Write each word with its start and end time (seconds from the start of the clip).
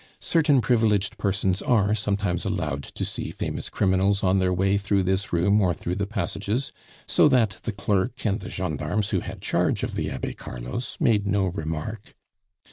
Certain 0.19 0.61
privileged 0.61 1.19
persons 1.19 1.61
are 1.61 1.93
sometimes 1.93 2.43
allowed 2.43 2.81
to 2.81 3.05
see 3.05 3.29
famous 3.29 3.69
criminals 3.69 4.23
on 4.23 4.39
their 4.39 4.51
way 4.51 4.75
through 4.75 5.03
this 5.03 5.31
room 5.31 5.61
or 5.61 5.75
through 5.75 5.93
the 5.93 6.07
passages, 6.07 6.71
so 7.05 7.29
that 7.29 7.59
the 7.61 7.71
clerk 7.71 8.25
and 8.25 8.39
the 8.39 8.49
gendarmes 8.49 9.11
who 9.11 9.19
had 9.19 9.43
charge 9.43 9.83
of 9.83 9.93
the 9.93 10.09
Abbe 10.09 10.33
Carlos 10.33 10.97
made 10.99 11.27
no 11.27 11.45
remark. 11.45 12.15